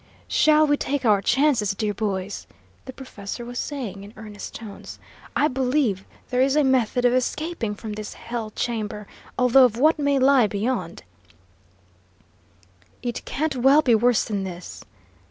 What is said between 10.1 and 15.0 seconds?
lie beyond" "It can't well be worse than this!"